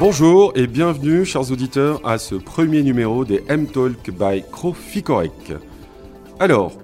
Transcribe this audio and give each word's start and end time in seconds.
Bonjour 0.00 0.52
et 0.54 0.68
bienvenue, 0.68 1.24
chers 1.24 1.50
auditeurs, 1.50 2.00
à 2.06 2.18
ce 2.18 2.36
premier 2.36 2.84
numéro 2.84 3.24
des 3.24 3.42
M-Talk 3.48 4.12
by 4.12 4.44
Croficorec. 4.48 5.32
Alors, 6.38 6.78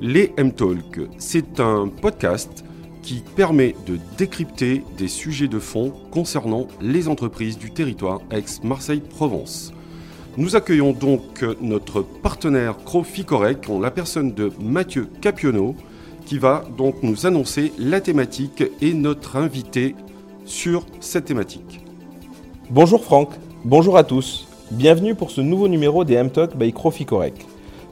les 0.00 0.32
M-Talk, 0.36 1.00
c'est 1.18 1.58
un 1.58 1.88
podcast 1.88 2.64
qui 3.02 3.24
permet 3.34 3.74
de 3.88 3.98
décrypter 4.16 4.84
des 4.96 5.08
sujets 5.08 5.48
de 5.48 5.58
fond 5.58 5.92
concernant 6.12 6.68
les 6.80 7.08
entreprises 7.08 7.58
du 7.58 7.72
territoire 7.72 8.20
ex-Marseille-Provence. 8.30 9.72
Nous 10.36 10.54
accueillons 10.54 10.92
donc 10.92 11.44
notre 11.60 12.02
partenaire 12.02 12.76
Croficorec 12.84 13.68
en 13.68 13.80
la 13.80 13.90
personne 13.90 14.32
de 14.32 14.52
Mathieu 14.60 15.08
Capionneau 15.20 15.74
qui 16.24 16.38
va 16.38 16.64
donc 16.78 17.02
nous 17.02 17.26
annoncer 17.26 17.72
la 17.78 18.00
thématique 18.00 18.62
et 18.80 18.94
notre 18.94 19.34
invité 19.34 19.96
sur 20.44 20.86
cette 21.00 21.24
thématique. 21.24 21.80
Bonjour 22.72 23.02
Franck, 23.02 23.30
bonjour 23.64 23.96
à 23.96 24.04
tous. 24.04 24.46
Bienvenue 24.70 25.16
pour 25.16 25.32
ce 25.32 25.40
nouveau 25.40 25.66
numéro 25.66 26.04
des 26.04 26.14
M-Talk 26.14 26.56
by 26.56 26.72
Croficorec. 26.72 27.34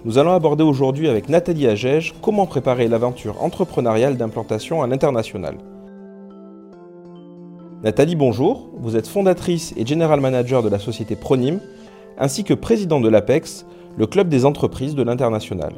Nous 0.05 0.19
allons 0.19 0.31
aborder 0.31 0.63
aujourd'hui 0.63 1.09
avec 1.09 1.29
Nathalie 1.29 1.67
Agege 1.67 2.15
comment 2.23 2.47
préparer 2.47 2.87
l'aventure 2.87 3.43
entrepreneuriale 3.43 4.17
d'implantation 4.17 4.81
à 4.81 4.87
l'international. 4.87 5.59
Nathalie, 7.83 8.15
bonjour. 8.15 8.71
Vous 8.79 8.97
êtes 8.97 9.09
fondatrice 9.09 9.75
et 9.77 9.85
general 9.85 10.21
manager 10.21 10.63
de 10.63 10.69
la 10.69 10.79
société 10.79 11.17
Pronim, 11.17 11.59
ainsi 12.17 12.45
que 12.45 12.55
président 12.55 13.01
de 13.01 13.09
l'APEX, 13.09 13.67
le 13.97 14.07
club 14.07 14.29
des 14.29 14.45
entreprises 14.45 14.95
de 14.95 15.03
l'international. 15.03 15.73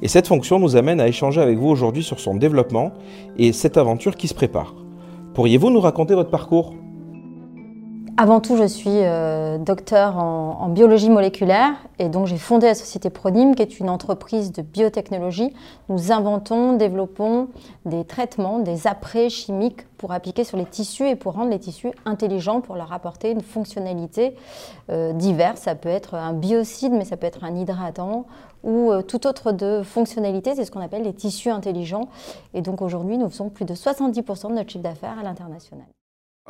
Et 0.00 0.08
cette 0.08 0.26
fonction 0.26 0.58
nous 0.58 0.74
amène 0.74 1.02
à 1.02 1.08
échanger 1.08 1.42
avec 1.42 1.58
vous 1.58 1.68
aujourd'hui 1.68 2.02
sur 2.02 2.18
son 2.18 2.34
développement 2.34 2.92
et 3.36 3.52
cette 3.52 3.76
aventure 3.76 4.16
qui 4.16 4.26
se 4.26 4.32
prépare. 4.32 4.74
Pourriez-vous 5.34 5.68
nous 5.68 5.80
raconter 5.80 6.14
votre 6.14 6.30
parcours? 6.30 6.72
Avant 8.20 8.40
tout, 8.40 8.56
je 8.56 8.64
suis 8.64 8.90
euh, 8.90 9.58
docteur 9.58 10.18
en, 10.18 10.68
biologie 10.70 11.08
moléculaire 11.08 11.74
et 12.00 12.08
donc 12.08 12.26
j'ai 12.26 12.36
fondé 12.36 12.66
la 12.66 12.74
société 12.74 13.10
Pronim, 13.10 13.54
qui 13.54 13.62
est 13.62 13.78
une 13.78 13.88
entreprise 13.88 14.50
de 14.50 14.60
biotechnologie. 14.60 15.54
Nous 15.88 16.10
inventons, 16.10 16.72
développons 16.72 17.46
des 17.84 18.04
traitements, 18.04 18.58
des 18.58 18.88
apprêts 18.88 19.30
chimiques 19.30 19.86
pour 19.98 20.10
appliquer 20.10 20.42
sur 20.42 20.56
les 20.56 20.64
tissus 20.64 21.08
et 21.08 21.14
pour 21.14 21.34
rendre 21.34 21.50
les 21.50 21.60
tissus 21.60 21.92
intelligents, 22.06 22.60
pour 22.60 22.74
leur 22.74 22.92
apporter 22.92 23.30
une 23.30 23.40
fonctionnalité 23.40 24.34
euh, 24.90 25.12
diverse. 25.12 25.60
Ça 25.60 25.76
peut 25.76 25.88
être 25.88 26.16
un 26.16 26.32
biocide, 26.32 26.92
mais 26.94 27.04
ça 27.04 27.16
peut 27.16 27.28
être 27.28 27.44
un 27.44 27.54
hydratant 27.54 28.26
ou 28.64 28.90
euh, 28.90 29.00
toute 29.00 29.26
autre 29.26 29.52
de 29.52 29.82
fonctionnalité. 29.84 30.56
C'est 30.56 30.64
ce 30.64 30.72
qu'on 30.72 30.80
appelle 30.80 31.04
les 31.04 31.14
tissus 31.14 31.50
intelligents. 31.50 32.08
Et 32.52 32.62
donc 32.62 32.82
aujourd'hui, 32.82 33.16
nous 33.16 33.28
faisons 33.28 33.48
plus 33.48 33.64
de 33.64 33.74
70% 33.74 34.48
de 34.48 34.54
notre 34.54 34.70
chiffre 34.70 34.82
d'affaires 34.82 35.20
à 35.20 35.22
l'international. 35.22 35.86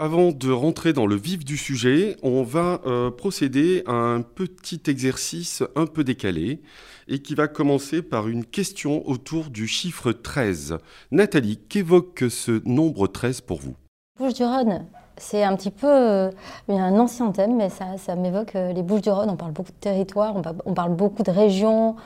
Avant 0.00 0.30
de 0.30 0.52
rentrer 0.52 0.92
dans 0.92 1.08
le 1.08 1.16
vif 1.16 1.44
du 1.44 1.56
sujet, 1.56 2.16
on 2.22 2.44
va 2.44 2.80
euh, 2.86 3.10
procéder 3.10 3.82
à 3.84 3.94
un 3.94 4.22
petit 4.22 4.80
exercice 4.86 5.64
un 5.74 5.86
peu 5.86 6.04
décalé 6.04 6.62
et 7.08 7.20
qui 7.20 7.34
va 7.34 7.48
commencer 7.48 8.00
par 8.02 8.28
une 8.28 8.44
question 8.44 9.02
autour 9.08 9.50
du 9.50 9.66
chiffre 9.66 10.12
13. 10.12 10.78
Nathalie, 11.10 11.56
qu'évoque 11.56 12.26
ce 12.30 12.62
nombre 12.64 13.08
13 13.08 13.40
pour 13.40 13.58
vous? 13.58 13.74
Bouches-du-Rhône, 14.20 14.86
c'est 15.16 15.42
un 15.42 15.56
petit 15.56 15.72
peu 15.72 15.88
euh, 15.88 16.30
un 16.68 16.96
ancien 16.96 17.32
thème, 17.32 17.56
mais 17.56 17.68
ça, 17.68 18.14
m'évoque 18.14 18.54
euh, 18.54 18.72
les 18.72 18.84
Bouches-du-Rhône. 18.84 19.30
On 19.30 19.36
parle 19.36 19.50
beaucoup 19.50 19.72
de 19.72 19.80
territoire, 19.80 20.36
on, 20.64 20.74
parle 20.74 20.94
beaucoup 20.94 21.24
de 21.24 21.32
régions, 21.32 21.96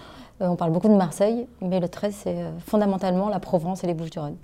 on 0.41 0.56
parle 0.56 0.73
beaucoup 0.73 0.89
de 0.89 0.97
Marseille, 0.97 1.47
mais 1.61 1.79
le 1.79 1.91
13, 1.91 2.15
c'est 2.25 2.39
fondamentalement 2.67 3.29
la 3.29 3.39
Provence 3.39 3.84
et 3.84 3.87
les 3.87 3.93
Bouches-du-Rhône. 3.93 4.39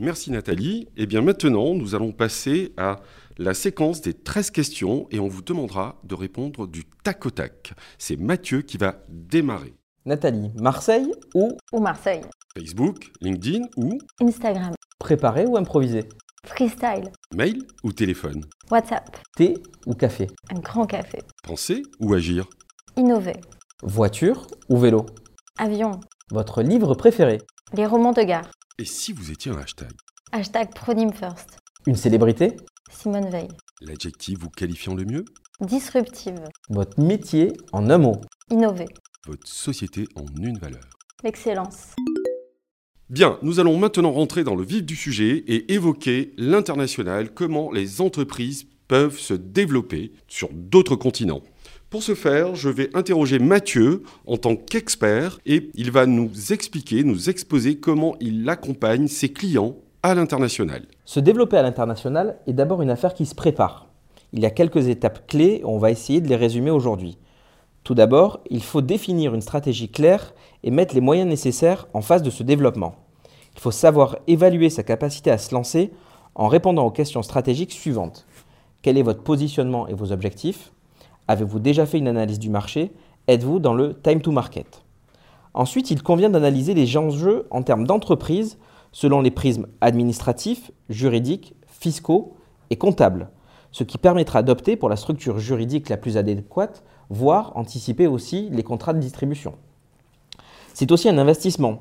Merci 0.00 0.30
Nathalie. 0.30 0.86
Et 0.96 1.02
eh 1.02 1.06
bien 1.06 1.22
maintenant, 1.22 1.74
nous 1.74 1.94
allons 1.94 2.12
passer 2.12 2.72
à 2.76 3.00
la 3.36 3.52
séquence 3.52 4.00
des 4.00 4.14
13 4.14 4.50
questions 4.50 5.08
et 5.10 5.18
on 5.18 5.26
vous 5.26 5.42
demandera 5.42 6.00
de 6.04 6.14
répondre 6.14 6.68
du 6.68 6.84
tac 7.02 7.26
au 7.26 7.30
tac. 7.30 7.72
C'est 7.98 8.16
Mathieu 8.16 8.62
qui 8.62 8.76
va 8.76 9.02
démarrer. 9.08 9.74
Nathalie, 10.06 10.50
Marseille 10.60 11.12
ou 11.34 11.56
Ou 11.72 11.80
Marseille. 11.80 12.22
Facebook, 12.56 13.10
LinkedIn 13.20 13.66
ou 13.76 13.98
Instagram. 14.20 14.72
Préparé 14.98 15.46
ou 15.46 15.56
improvisé 15.56 16.04
Freestyle. 16.44 17.10
Mail 17.34 17.62
ou 17.82 17.92
téléphone? 17.92 18.44
WhatsApp. 18.70 19.16
Thé 19.36 19.54
ou 19.86 19.94
café? 19.94 20.28
Un 20.54 20.60
grand 20.60 20.86
café. 20.86 21.18
Penser 21.42 21.82
ou 22.00 22.14
agir? 22.14 22.48
Innover. 22.96 23.36
Voiture 23.82 24.46
ou 24.68 24.78
vélo? 24.78 25.06
Avion. 25.58 25.92
Votre 26.30 26.62
livre 26.62 26.94
préféré? 26.94 27.38
Les 27.74 27.84
romans 27.84 28.12
de 28.12 28.22
gare. 28.22 28.48
Et 28.80 28.84
si 28.84 29.12
vous 29.12 29.32
étiez 29.32 29.50
un 29.50 29.58
hashtag 29.58 29.90
Hashtag 30.30 30.72
Pronim 30.72 31.12
First. 31.12 31.58
Une 31.88 31.96
célébrité 31.96 32.56
Simone 32.88 33.28
Veil. 33.28 33.48
L'adjectif 33.80 34.38
vous 34.38 34.50
qualifiant 34.50 34.94
le 34.94 35.04
mieux 35.04 35.24
Disruptive. 35.60 36.44
Votre 36.70 37.00
métier 37.00 37.52
en 37.72 37.90
un 37.90 37.98
mot 37.98 38.20
Innover. 38.50 38.86
Votre 39.26 39.48
société 39.48 40.06
en 40.14 40.26
une 40.40 40.58
valeur 40.58 40.88
L'excellence. 41.24 41.96
Bien, 43.10 43.40
nous 43.42 43.58
allons 43.58 43.76
maintenant 43.76 44.12
rentrer 44.12 44.44
dans 44.44 44.54
le 44.54 44.62
vif 44.62 44.84
du 44.84 44.94
sujet 44.94 45.42
et 45.48 45.72
évoquer 45.72 46.32
l'international, 46.36 47.34
comment 47.34 47.72
les 47.72 48.00
entreprises 48.00 48.68
peuvent 48.86 49.18
se 49.18 49.34
développer 49.34 50.12
sur 50.28 50.50
d'autres 50.52 50.94
continents. 50.94 51.42
Pour 51.90 52.02
ce 52.02 52.14
faire, 52.14 52.54
je 52.54 52.68
vais 52.68 52.94
interroger 52.94 53.38
Mathieu 53.38 54.02
en 54.26 54.36
tant 54.36 54.56
qu'expert 54.56 55.40
et 55.46 55.70
il 55.74 55.90
va 55.90 56.04
nous 56.04 56.30
expliquer, 56.52 57.02
nous 57.02 57.30
exposer 57.30 57.78
comment 57.78 58.14
il 58.20 58.46
accompagne 58.46 59.08
ses 59.08 59.32
clients 59.32 59.74
à 60.02 60.14
l'international. 60.14 60.82
Se 61.06 61.18
développer 61.18 61.56
à 61.56 61.62
l'international 61.62 62.36
est 62.46 62.52
d'abord 62.52 62.82
une 62.82 62.90
affaire 62.90 63.14
qui 63.14 63.24
se 63.24 63.34
prépare. 63.34 63.86
Il 64.34 64.40
y 64.40 64.44
a 64.44 64.50
quelques 64.50 64.88
étapes 64.88 65.26
clés, 65.26 65.62
on 65.64 65.78
va 65.78 65.90
essayer 65.90 66.20
de 66.20 66.28
les 66.28 66.36
résumer 66.36 66.70
aujourd'hui. 66.70 67.16
Tout 67.84 67.94
d'abord, 67.94 68.40
il 68.50 68.62
faut 68.62 68.82
définir 68.82 69.34
une 69.34 69.40
stratégie 69.40 69.88
claire 69.88 70.34
et 70.64 70.70
mettre 70.70 70.94
les 70.94 71.00
moyens 71.00 71.26
nécessaires 71.26 71.88
en 71.94 72.02
face 72.02 72.22
de 72.22 72.28
ce 72.28 72.42
développement. 72.42 72.96
Il 73.54 73.60
faut 73.60 73.70
savoir 73.70 74.18
évaluer 74.26 74.68
sa 74.68 74.82
capacité 74.82 75.30
à 75.30 75.38
se 75.38 75.54
lancer 75.54 75.90
en 76.34 76.48
répondant 76.48 76.84
aux 76.84 76.90
questions 76.90 77.22
stratégiques 77.22 77.72
suivantes. 77.72 78.26
Quel 78.82 78.98
est 78.98 79.02
votre 79.02 79.22
positionnement 79.22 79.88
et 79.88 79.94
vos 79.94 80.12
objectifs? 80.12 80.70
Avez-vous 81.28 81.58
déjà 81.58 81.84
fait 81.84 81.98
une 81.98 82.08
analyse 82.08 82.38
du 82.38 82.48
marché? 82.48 82.90
Êtes-vous 83.26 83.58
dans 83.58 83.74
le 83.74 83.92
time 83.92 84.22
to 84.22 84.32
market? 84.32 84.82
Ensuite, 85.52 85.90
il 85.90 86.02
convient 86.02 86.30
d'analyser 86.30 86.72
les 86.72 86.96
enjeux 86.96 87.46
en 87.50 87.62
termes 87.62 87.86
d'entreprise 87.86 88.58
selon 88.92 89.20
les 89.20 89.30
prismes 89.30 89.66
administratifs, 89.82 90.70
juridiques, 90.88 91.54
fiscaux 91.66 92.34
et 92.70 92.76
comptables, 92.76 93.28
ce 93.72 93.84
qui 93.84 93.98
permettra 93.98 94.42
d'opter 94.42 94.76
pour 94.76 94.88
la 94.88 94.96
structure 94.96 95.38
juridique 95.38 95.90
la 95.90 95.98
plus 95.98 96.16
adéquate, 96.16 96.82
voire 97.10 97.52
anticiper 97.56 98.06
aussi 98.06 98.48
les 98.50 98.62
contrats 98.62 98.94
de 98.94 99.00
distribution. 99.00 99.52
C'est 100.72 100.90
aussi 100.92 101.10
un 101.10 101.18
investissement. 101.18 101.80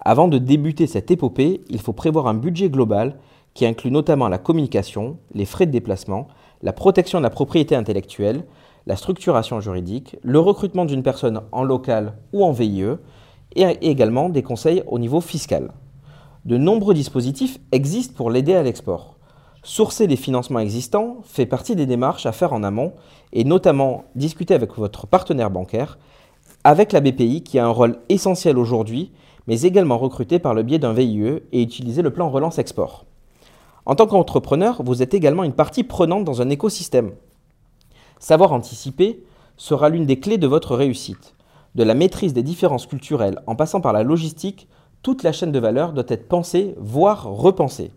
Avant 0.00 0.28
de 0.28 0.38
débuter 0.38 0.86
cette 0.86 1.10
épopée, 1.10 1.62
il 1.68 1.80
faut 1.82 1.92
prévoir 1.92 2.28
un 2.28 2.34
budget 2.34 2.70
global 2.70 3.18
qui 3.52 3.66
inclut 3.66 3.90
notamment 3.90 4.28
la 4.28 4.38
communication, 4.38 5.18
les 5.34 5.44
frais 5.44 5.66
de 5.66 5.72
déplacement, 5.72 6.28
la 6.62 6.72
protection 6.72 7.18
de 7.18 7.24
la 7.24 7.30
propriété 7.30 7.74
intellectuelle, 7.74 8.44
la 8.86 8.96
structuration 8.96 9.60
juridique, 9.60 10.16
le 10.22 10.38
recrutement 10.38 10.84
d'une 10.84 11.02
personne 11.02 11.42
en 11.52 11.64
local 11.64 12.14
ou 12.32 12.44
en 12.44 12.52
VIE, 12.52 12.96
et 13.56 13.62
également 13.80 14.28
des 14.28 14.42
conseils 14.42 14.82
au 14.86 14.98
niveau 14.98 15.20
fiscal. 15.20 15.72
De 16.44 16.56
nombreux 16.58 16.94
dispositifs 16.94 17.58
existent 17.72 18.14
pour 18.16 18.30
l'aider 18.30 18.54
à 18.54 18.62
l'export. 18.62 19.16
Sourcer 19.64 20.06
les 20.06 20.16
financements 20.16 20.60
existants 20.60 21.16
fait 21.24 21.46
partie 21.46 21.74
des 21.74 21.86
démarches 21.86 22.26
à 22.26 22.32
faire 22.32 22.52
en 22.52 22.62
amont 22.62 22.92
et 23.32 23.42
notamment 23.42 24.04
discuter 24.14 24.54
avec 24.54 24.76
votre 24.76 25.08
partenaire 25.08 25.50
bancaire, 25.50 25.98
avec 26.62 26.92
la 26.92 27.00
BPI 27.00 27.42
qui 27.42 27.58
a 27.58 27.66
un 27.66 27.70
rôle 27.70 27.98
essentiel 28.08 28.58
aujourd'hui, 28.58 29.10
mais 29.48 29.62
également 29.62 29.98
recruté 29.98 30.38
par 30.38 30.54
le 30.54 30.62
biais 30.62 30.78
d'un 30.78 30.92
VIE 30.92 31.40
et 31.50 31.62
utiliser 31.62 32.02
le 32.02 32.12
plan 32.12 32.28
relance 32.30 32.58
export. 32.58 33.06
En 33.84 33.96
tant 33.96 34.06
qu'entrepreneur, 34.06 34.82
vous 34.84 35.02
êtes 35.02 35.14
également 35.14 35.44
une 35.44 35.52
partie 35.52 35.84
prenante 35.84 36.24
dans 36.24 36.42
un 36.42 36.50
écosystème. 36.50 37.12
Savoir 38.18 38.52
anticiper 38.52 39.22
sera 39.56 39.88
l'une 39.88 40.06
des 40.06 40.20
clés 40.20 40.38
de 40.38 40.46
votre 40.46 40.74
réussite. 40.74 41.34
De 41.74 41.82
la 41.82 41.94
maîtrise 41.94 42.32
des 42.32 42.42
différences 42.42 42.86
culturelles 42.86 43.40
en 43.46 43.54
passant 43.54 43.80
par 43.80 43.92
la 43.92 44.02
logistique, 44.02 44.68
toute 45.02 45.22
la 45.22 45.32
chaîne 45.32 45.52
de 45.52 45.58
valeur 45.58 45.92
doit 45.92 46.04
être 46.08 46.26
pensée, 46.26 46.74
voire 46.78 47.24
repensée. 47.24 47.92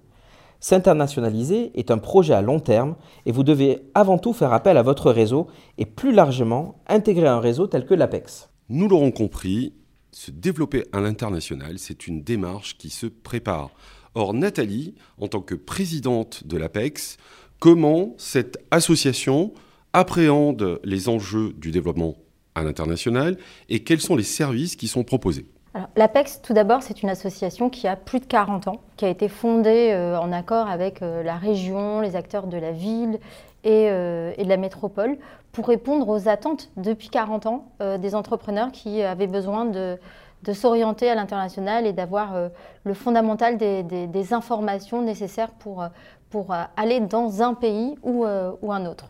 S'internationaliser 0.60 1.72
est 1.80 1.90
un 1.90 1.98
projet 1.98 2.34
à 2.34 2.42
long 2.42 2.60
terme 2.60 2.96
et 3.26 3.32
vous 3.32 3.44
devez 3.44 3.90
avant 3.96 4.18
tout 4.18 4.34
faire 4.34 4.52
appel 4.52 4.76
à 4.78 4.84
votre 4.84 5.10
réseau 5.10 5.48
et 5.78 5.86
plus 5.86 6.12
largement 6.12 6.76
intégrer 6.88 7.28
un 7.28 7.40
réseau 7.40 7.68
tel 7.68 7.86
que 7.86 7.94
l'APEX. 7.94 8.50
Nous 8.68 8.90
l'aurons 8.90 9.12
compris, 9.12 9.74
se 10.12 10.32
développer 10.32 10.86
à 10.92 11.00
l'international, 11.00 11.80
c'est 11.80 12.08
une 12.08 12.22
démarche 12.24 12.78
qui 12.78 12.90
se 12.90 13.08
prépare. 13.08 13.72
Or, 14.16 14.34
Nathalie, 14.34 14.96
en 15.20 15.28
tant 15.28 15.42
que 15.42 15.56
présidente 15.56 16.46
de 16.46 16.58
l'APEX, 16.58 17.18
comment 17.60 18.16
cette 18.18 18.58
association 18.72 19.54
appréhende 19.94 20.80
les 20.84 21.10
enjeux 21.10 21.54
du 21.58 21.72
développement 21.72 22.16
à 22.56 22.64
l'international 22.64 23.38
et 23.70 23.84
quels 23.84 24.02
sont 24.02 24.16
les 24.16 24.24
services 24.24 24.76
qui 24.76 24.88
sont 24.88 25.04
proposés 25.04 25.46
L'APEX, 25.96 26.42
tout 26.42 26.54
d'abord, 26.54 26.82
c'est 26.82 27.04
une 27.04 27.10
association 27.10 27.70
qui 27.70 27.88
a 27.88 27.96
plus 27.96 28.20
de 28.20 28.26
40 28.26 28.68
ans, 28.68 28.82
qui 28.98 29.06
a 29.06 29.10
été 29.10 29.30
fondée 29.30 29.92
euh, 29.92 30.20
en 30.20 30.32
accord 30.32 30.68
avec 30.68 31.02
euh, 31.02 31.22
la 31.22 31.36
région, 31.36 32.02
les 32.02 32.16
acteurs 32.16 32.48
de 32.48 32.58
la 32.58 32.72
ville 32.72 33.20
et, 33.64 33.90
euh, 33.90 34.34
de 34.36 34.50
la 34.50 34.58
métropole 34.58 35.18
pour 35.52 35.68
répondre 35.68 36.10
aux 36.10 36.28
attentes 36.28 36.70
depuis 36.78 37.10
40 37.10 37.46
ans 37.48 37.66
des 37.98 38.14
entrepreneurs 38.14 38.72
qui 38.72 39.02
avaient 39.02 39.26
besoin 39.26 39.66
de, 39.66 39.98
s'orienter 40.54 41.10
à 41.10 41.16
l'international 41.16 41.88
et 41.88 41.92
d'avoir 41.92 42.36
le 42.84 42.94
fondamental 42.94 43.58
des, 43.58 44.34
informations 44.34 45.02
nécessaires 45.02 45.50
pour 45.50 46.54
aller 46.78 47.00
dans 47.00 47.42
un 47.42 47.56
pays 47.56 47.96
ou 48.04 48.26
un 48.26 48.86
autre. 48.86 49.06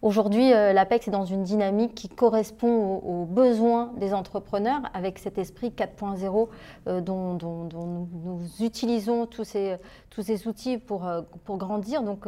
Aujourd'hui, 0.00 0.52
euh, 0.52 0.72
l'APEX 0.72 1.08
est 1.08 1.10
dans 1.10 1.24
une 1.24 1.42
dynamique 1.42 1.92
qui 1.94 2.08
correspond 2.08 2.98
aux, 2.98 3.24
besoins 3.24 3.90
des 3.96 4.14
entrepreneurs 4.14 4.82
avec 4.94 5.18
cet 5.18 5.38
esprit 5.38 5.70
4.0 5.70 6.48
euh, 6.86 7.00
dont, 7.00 7.36
nous, 7.40 8.38
utilisons 8.60 9.26
tous 9.26 9.42
ces, 9.42 10.46
outils 10.46 10.78
pour, 10.78 11.04
euh, 11.06 11.22
pour 11.44 11.58
grandir. 11.58 12.02
Donc 12.02 12.26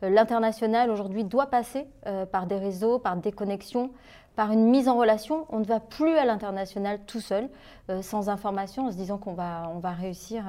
l'international 0.00 0.90
aujourd'hui 0.90 1.24
doit 1.24 1.46
passer 1.46 1.86
par 2.32 2.46
des 2.46 2.56
réseaux, 2.56 2.98
par 2.98 3.16
des 3.16 3.32
connexions, 3.32 3.90
par 4.34 4.50
une 4.50 4.64
mise 4.70 4.88
en 4.88 4.96
relation. 4.96 5.44
On 5.50 5.58
ne 5.58 5.64
va 5.64 5.78
plus 5.78 6.16
à 6.16 6.24
l'international 6.24 7.00
tout 7.06 7.20
seul, 7.20 7.50
sans 8.00 8.30
information, 8.30 8.86
en 8.86 8.90
se 8.90 8.96
disant 8.96 9.18
qu'on 9.18 9.34
va, 9.34 9.70
on 9.74 9.78
va 9.78 9.90
réussir 9.90 10.44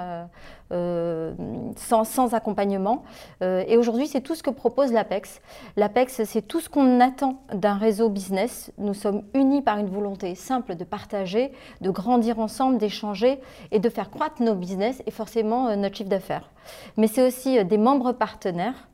sans, 1.78 2.34
accompagnement. 2.34 3.04
et 3.42 3.78
aujourd'hui, 3.78 4.08
c'est 4.08 4.22
tout 4.22 4.36
ce 4.36 4.44
que 4.44 4.50
propose 4.50 4.92
l'APEX. 4.92 5.42
L'APEX, 5.78 6.24
c'est 6.24 6.42
tout 6.42 6.60
ce 6.60 6.70
qu'on 6.70 7.00
attend 7.00 7.42
d'un 7.54 7.76
réseau 7.76 8.10
business. 8.10 8.72
Nous 8.78 8.94
sommes 8.94 9.24
unis 9.34 9.62
par 9.62 9.78
une 9.78 9.90
volonté 9.90 10.36
simple 10.36 10.76
de 10.76 10.84
partager, 10.84 11.52
de 11.82 11.90
grandir 11.90 12.40
ensemble, 12.40 12.78
d'échanger 12.78 13.40
et 13.72 13.80
de 13.80 13.90
faire 13.90 14.10
croître 14.10 14.42
nos 14.42 14.56
business 14.56 15.02
et 15.06 15.12
forcément 15.12 15.76
notre 15.76 15.96
chiffre 15.96 16.10
d'affaires. 16.10 16.52
Mais 16.98 17.08
c'est 17.08 17.26
aussi 17.26 17.64
des 17.66 17.78
membres 17.78 18.12
partenaires 18.12 18.88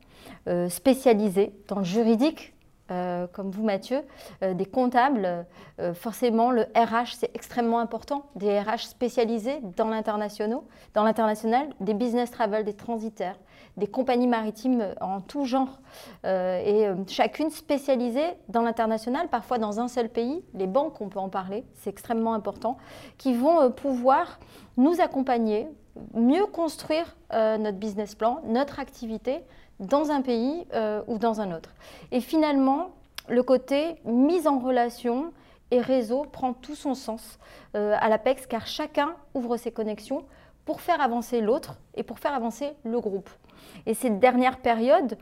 spécialisés 0.70 1.52
dans 1.68 1.80
le 1.80 1.86
juridique, 1.86 2.54
euh, 2.90 3.28
comme 3.28 3.52
vous 3.52 3.64
Mathieu, 3.64 4.02
euh, 4.44 4.54
des 4.54 4.66
comptables, 4.66 5.46
euh, 5.80 5.94
forcément 5.94 6.52
le 6.52 6.62
RH 6.74 7.16
c'est 7.18 7.32
extrêmement 7.34 7.80
important, 7.80 8.24
des 8.36 8.60
RH 8.60 8.88
spécialisés 8.88 9.60
dans 9.76 9.90
l'international, 9.90 10.60
dans 10.94 11.04
l'international, 11.04 11.68
des 11.82 11.94
business 11.94 12.32
travel, 12.32 12.64
des 12.64 12.74
transitaires, 12.74 13.38
des 13.76 13.88
compagnies 13.88 14.28
maritimes 14.28 14.86
en 15.02 15.20
tout 15.22 15.46
genre, 15.46 15.80
et 16.24 16.88
chacune 17.08 17.50
spécialisée 17.52 18.34
dans 18.50 18.62
l'international, 18.62 19.28
parfois 19.28 19.60
dans 19.60 19.80
un 19.80 19.88
seul 19.88 20.10
pays, 20.10 20.44
les 20.54 20.66
banques 20.66 21.00
on 21.00 21.10
peut 21.10 21.20
en 21.20 21.30
parler, 21.30 21.64
c'est 21.76 21.90
extrêmement 21.90 22.34
important, 22.34 22.78
qui 23.18 23.36
vont 23.36 23.70
pouvoir 23.72 24.40
nous 24.78 25.00
accompagner, 25.00 25.68
mieux 26.16 26.46
construire 26.48 27.18
notre 27.32 27.78
business 27.78 28.16
plan, 28.16 28.42
notre 28.46 28.80
activité, 28.80 29.44
dans 29.80 30.12
un 30.12 30.22
pays 30.22 30.66
euh, 30.74 31.02
ou 31.08 31.18
dans 31.18 31.42
un 31.42 31.52
autre. 31.56 31.74
Et 32.12 32.22
finalement, 32.22 32.92
le 33.30 33.44
côté 33.44 33.96
mise 34.06 34.48
en 34.48 34.60
relation 34.60 35.32
et 35.72 35.82
réseau 35.82 36.26
prend 36.32 36.54
tout 36.54 36.76
son 36.76 36.96
sens 36.96 37.40
euh, 37.76 37.96
à 38.00 38.10
l'APEX 38.10 38.48
car 38.48 38.68
chacun 38.68 39.16
ouvre 39.34 39.58
ses 39.58 39.72
connexions 39.72 40.24
pour 40.66 40.82
faire 40.82 41.02
avancer 41.02 41.42
l'autre 41.42 41.76
et 41.96 42.04
pour 42.04 42.20
faire 42.20 42.34
avancer 42.34 42.72
le 42.84 43.00
groupe. 43.00 43.30
Et 43.86 43.94
cette 43.94 44.20
dernière 44.20 44.58
période, 44.60 45.18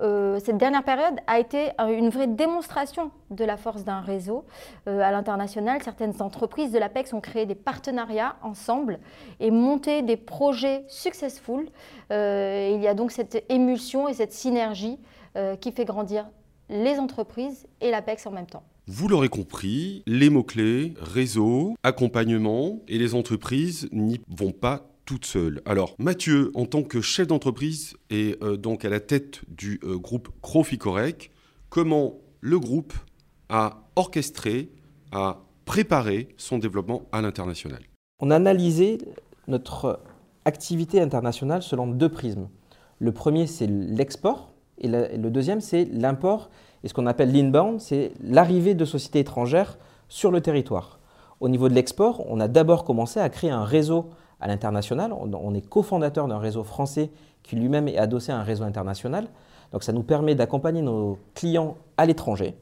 euh, 0.00 0.38
cette 0.44 0.58
dernière 0.58 0.84
période 0.84 1.14
a 1.26 1.38
été 1.38 1.70
une 1.78 2.10
vraie 2.10 2.26
démonstration 2.26 3.10
de 3.30 3.44
la 3.44 3.56
force 3.56 3.84
d'un 3.84 4.00
réseau 4.00 4.44
euh, 4.88 5.00
à 5.00 5.10
l'international. 5.10 5.82
Certaines 5.82 6.20
entreprises 6.20 6.70
de 6.72 6.78
l'APEX 6.78 7.12
ont 7.12 7.20
créé 7.20 7.46
des 7.46 7.54
partenariats 7.54 8.36
ensemble 8.42 8.98
et 9.40 9.50
monté 9.50 10.02
des 10.02 10.16
projets 10.16 10.84
successful. 10.88 11.68
Euh, 12.12 12.72
il 12.74 12.82
y 12.82 12.88
a 12.88 12.94
donc 12.94 13.10
cette 13.10 13.44
émulsion 13.48 14.08
et 14.08 14.14
cette 14.14 14.32
synergie 14.32 14.98
qui 15.60 15.70
fait 15.70 15.84
grandir 15.84 16.26
les 16.70 16.98
entreprises 16.98 17.66
et 17.82 17.90
l'APEX 17.90 18.26
en 18.26 18.30
même 18.30 18.46
temps. 18.46 18.62
Vous 18.86 19.06
l'aurez 19.06 19.28
compris, 19.28 20.02
les 20.06 20.30
mots-clés, 20.30 20.94
réseau, 20.98 21.74
accompagnement 21.82 22.78
et 22.88 22.96
les 22.96 23.14
entreprises 23.14 23.86
n'y 23.92 24.18
vont 24.28 24.52
pas 24.52 24.95
toute 25.06 25.24
seule. 25.24 25.62
Alors, 25.64 25.94
Mathieu, 25.98 26.50
en 26.54 26.66
tant 26.66 26.82
que 26.82 27.00
chef 27.00 27.28
d'entreprise 27.28 27.96
et 28.10 28.36
euh, 28.42 28.56
donc 28.56 28.84
à 28.84 28.90
la 28.90 29.00
tête 29.00 29.40
du 29.48 29.80
euh, 29.84 29.96
groupe 29.96 30.28
Croficorec, 30.42 31.30
comment 31.70 32.18
le 32.40 32.58
groupe 32.58 32.92
a 33.48 33.88
orchestré, 33.94 34.70
a 35.12 35.44
préparé 35.64 36.28
son 36.36 36.58
développement 36.58 37.02
à 37.12 37.22
l'international? 37.22 37.80
On 38.20 38.30
a 38.30 38.36
analysé 38.36 38.98
notre 39.46 40.00
activité 40.44 41.00
internationale 41.00 41.62
selon 41.62 41.86
deux 41.86 42.08
prismes. 42.08 42.48
Le 42.98 43.12
premier, 43.12 43.46
c'est 43.46 43.66
l'export, 43.66 44.52
et, 44.78 44.88
le 44.88 45.30
deuxième, 45.30 45.60
c'est 45.60 45.84
l'import, 45.84 46.50
et 46.82 46.88
ce 46.88 46.94
qu'on 46.94 47.06
appelle 47.06 47.32
l'inbound, 47.32 47.80
c'est 47.80 48.12
l'arrivée 48.22 48.74
de 48.74 48.84
sociétés 48.84 49.20
étrangères 49.20 49.78
sur 50.08 50.30
le 50.30 50.40
territoire. 50.40 50.98
Au 51.40 51.48
niveau 51.48 51.68
de 51.68 51.74
l'export, 51.74 52.24
on 52.28 52.40
a 52.40 52.48
d'abord 52.48 52.84
commencé 52.84 53.20
à 53.20 53.28
créer 53.28 53.50
un 53.50 53.64
réseau 53.64 54.10
à 54.40 54.48
l'international. 54.48 55.12
On, 55.12 55.54
est 55.54 55.66
cofondateur 55.66 56.28
d'un 56.28 56.38
réseau 56.38 56.64
français 56.64 57.10
qui 57.42 57.56
lui-même 57.56 57.88
est 57.88 57.98
adossé 57.98 58.32
à 58.32 58.38
un 58.38 58.42
réseau 58.42 58.64
international. 58.64 59.28
Donc 59.72 59.82
ça 59.82 59.92
nous 59.92 60.02
permet 60.02 60.34
d'accompagner 60.34 60.82
nos 60.82 61.18
clients 61.34 61.76
à 61.96 62.06
l'étranger. 62.06 62.56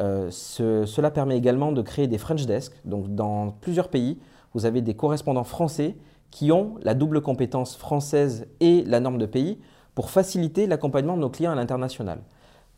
Euh, 0.00 0.30
cela 0.30 1.10
permet 1.10 1.36
également 1.36 1.72
de 1.72 1.82
créer 1.82 2.06
des 2.06 2.18
French 2.18 2.46
Desk. 2.46 2.72
Donc 2.84 3.14
dans 3.14 3.54
plusieurs 3.60 3.88
pays, 3.88 4.18
vous 4.54 4.66
avez 4.66 4.82
des 4.82 4.94
correspondants 4.94 5.44
français 5.44 5.96
qui 6.30 6.52
ont 6.52 6.76
la 6.82 6.94
double 6.94 7.20
compétence 7.20 7.76
française 7.76 8.46
et 8.60 8.84
la 8.84 9.00
norme 9.00 9.18
de 9.18 9.26
pays 9.26 9.58
pour 9.94 10.10
faciliter 10.10 10.66
l'accompagnement 10.66 11.16
de 11.16 11.22
nos 11.22 11.30
clients 11.30 11.52
à 11.52 11.56
l'international. 11.56 12.20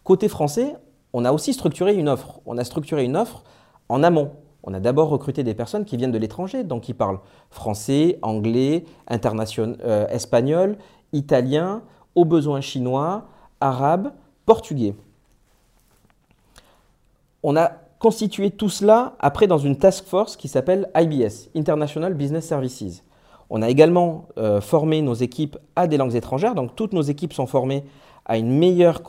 Côté 0.05 0.29
français, 0.29 0.75
on 1.12 1.25
a 1.25 1.32
aussi 1.32 1.52
structuré 1.52 1.94
une 1.94 2.08
offre. 2.08 2.40
On 2.46 2.56
a 2.56 2.64
structuré 2.64 3.05
une 3.05 3.17
offre 3.17 3.44
en 3.88 4.02
amont. 4.02 4.32
On 4.64 4.75
a 4.75 4.81
d'abord 4.81 5.09
recruté 5.09 5.43
des 5.43 5.55
personnes 5.55 5.85
qui 5.85 5.97
viennent 5.97 6.12
de 6.12 6.19
l'étranger, 6.19 6.62
donc 6.64 6.82
qui 6.82 6.94
parlent 6.94 7.19
français, 7.50 8.19
anglais, 8.23 8.85
euh, 9.11 10.06
espagnol, 10.09 10.76
italien, 11.12 11.82
au 12.14 12.25
besoin 12.25 12.61
chinois, 12.61 13.25
arabe, 13.61 14.12
portugais. 14.47 14.94
On 17.43 17.56
a 17.56 17.73
constitué 17.99 18.50
tout 18.50 18.69
cela 18.69 19.14
après 19.19 19.47
dans 19.47 19.59
une 19.59 19.76
task 19.76 20.05
force 20.06 20.37
qui 20.37 20.49
s'appelle 20.49 20.91
IBS, 20.97 21.50
International 21.56 22.15
Business 22.15 22.47
Services. 22.47 23.03
On 23.50 23.62
a 23.62 23.69
également 23.69 24.29
euh, 24.38 24.60
formé 24.60 25.03
nos 25.03 25.15
équipes 25.15 25.58
à 25.77 25.87
des 25.87 25.96
langues 25.96 26.15
étrangères, 26.15 26.55
donc 26.55 26.75
toutes 26.75 26.93
nos 26.93 27.03
équipes 27.03 27.32
sont 27.32 27.46
formées 27.46 27.84
à 28.25 28.39
une 28.39 28.58
meilleure 28.58 29.03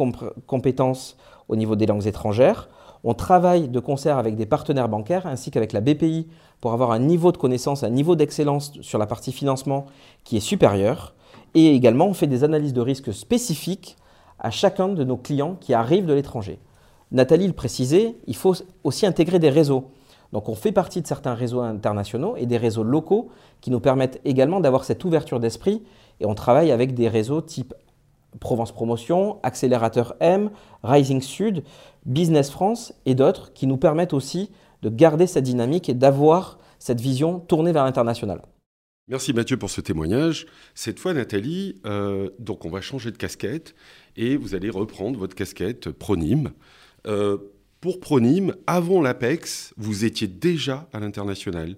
compétence 0.48 1.18
au 1.48 1.56
niveau 1.56 1.76
des 1.76 1.86
langues 1.86 2.08
étrangères. 2.08 2.70
On 3.04 3.14
travaille 3.14 3.68
de 3.68 3.80
concert 3.80 4.18
avec 4.18 4.36
des 4.36 4.46
partenaires 4.46 4.88
bancaires 4.88 5.28
ainsi 5.28 5.52
qu'avec 5.52 5.74
la 5.74 5.82
BPI 5.82 6.28
pour 6.62 6.72
avoir 6.72 6.92
un 6.92 7.00
niveau 7.00 7.32
de 7.34 7.38
connaissance, 7.38 7.84
un 7.84 7.90
niveau 7.90 8.16
d'excellence 8.16 8.72
sur 8.82 8.98
la 8.98 9.08
partie 9.08 9.34
financement 9.34 9.86
qui 10.24 10.38
est 10.38 10.42
supérieur. 10.42 11.14
Et 11.54 11.76
également, 11.76 12.08
on 12.08 12.14
fait 12.14 12.28
des 12.28 12.46
analyses 12.46 12.74
de 12.74 12.82
risque 12.82 13.14
spécifiques 13.14 13.98
à 14.40 14.52
chacun 14.52 14.88
de 14.88 15.04
nos 15.04 15.18
clients 15.18 15.58
qui 15.60 15.74
arrivent 15.74 16.06
de 16.06 16.14
l'étranger. 16.14 16.60
Nathalie 17.12 17.48
le 17.48 17.54
précisait, 17.54 18.16
il 18.26 18.36
faut 18.36 18.56
aussi 18.84 19.06
intégrer 19.06 19.40
des 19.40 19.50
réseaux. 19.50 19.92
Donc 20.32 20.50
on 20.50 20.56
fait 20.56 20.72
partie 20.72 21.02
de 21.02 21.08
certains 21.08 21.36
réseaux 21.36 21.62
internationaux 21.62 22.36
et 22.38 22.48
des 22.48 22.58
réseaux 22.58 22.84
locaux 22.84 23.30
qui 23.62 23.70
nous 23.70 23.80
permettent 23.80 24.20
également 24.26 24.62
d'avoir 24.62 24.84
cette 24.84 25.04
ouverture 25.06 25.40
d'esprit 25.40 25.84
et 26.20 26.26
on 26.26 26.34
travaille 26.34 26.72
avec 26.72 26.96
des 26.96 27.08
réseaux 27.08 27.42
type 27.42 27.74
Provence 28.40 28.72
Promotion, 28.72 29.40
Accélérateur 29.44 30.16
M, 30.20 30.50
Rising 30.84 31.22
Sud, 31.22 31.64
Business 32.06 32.50
France 32.50 32.94
et 33.06 33.16
d'autres 33.16 33.54
qui 33.54 33.68
nous 33.68 33.78
permettent 33.78 34.14
aussi 34.14 34.50
de 34.82 34.90
garder 34.90 35.28
cette 35.28 35.44
dynamique 35.44 35.90
et 35.90 35.94
d'avoir 35.94 36.58
cette 36.80 37.00
vision 37.00 37.40
tournée 37.40 37.72
vers 37.72 37.86
l'international. 37.86 38.42
Merci 39.08 39.34
Mathieu 39.34 39.58
pour 39.58 39.70
ce 39.70 39.82
témoignage. 39.82 40.46
Cette 40.76 41.00
fois, 41.00 41.14
Nathalie, 41.14 41.82
euh, 41.86 42.30
donc 42.40 42.66
on 42.66 42.70
va 42.70 42.82
changer 42.82 43.12
de 43.12 43.18
casquette 43.18 43.76
et 44.16 44.38
vous 44.38 44.56
allez 44.56 44.70
reprendre 44.70 45.20
votre 45.20 45.36
casquette 45.36 45.90
Pronim. 45.90 46.52
Euh, 47.06 47.38
pour 47.82 48.00
Pronim, 48.00 48.56
avant 48.66 49.02
l'APEX, 49.02 49.74
vous 49.76 50.06
étiez 50.06 50.28
déjà 50.28 50.88
à 50.94 51.00
l'international. 51.00 51.76